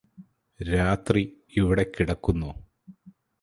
[0.59, 1.23] രാത്രി
[1.55, 2.51] ഇവിടെ കിടക്കുന്നോ